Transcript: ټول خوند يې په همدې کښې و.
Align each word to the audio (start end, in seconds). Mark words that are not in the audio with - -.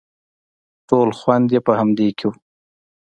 ټول 0.87 1.09
خوند 1.19 1.47
يې 1.53 1.59
په 1.67 1.71
همدې 1.79 2.07
کښې 2.17 2.25
و. 2.29 2.31